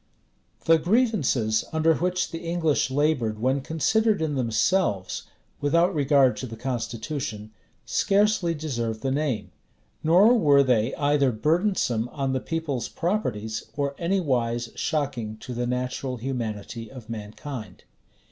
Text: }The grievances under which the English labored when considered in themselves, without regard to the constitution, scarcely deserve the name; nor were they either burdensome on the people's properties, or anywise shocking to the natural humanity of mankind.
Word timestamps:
}The 0.65 0.79
grievances 0.79 1.63
under 1.71 1.93
which 1.93 2.31
the 2.31 2.39
English 2.39 2.89
labored 2.89 3.37
when 3.37 3.61
considered 3.61 4.19
in 4.19 4.33
themselves, 4.33 5.27
without 5.59 5.93
regard 5.93 6.35
to 6.37 6.47
the 6.47 6.57
constitution, 6.57 7.51
scarcely 7.85 8.55
deserve 8.55 9.01
the 9.01 9.11
name; 9.11 9.51
nor 10.01 10.35
were 10.35 10.63
they 10.63 10.95
either 10.95 11.31
burdensome 11.31 12.09
on 12.09 12.33
the 12.33 12.39
people's 12.39 12.89
properties, 12.89 13.65
or 13.77 13.93
anywise 13.99 14.69
shocking 14.73 15.37
to 15.37 15.53
the 15.53 15.67
natural 15.67 16.17
humanity 16.17 16.89
of 16.89 17.07
mankind. 17.07 17.83